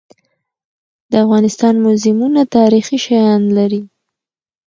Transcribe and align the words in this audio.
د 1.11 1.13
افغانستان 1.25 1.73
موزیمونه 1.85 2.41
تاریخي 2.55 2.97
شیان 3.05 3.41
لري. 3.57 3.81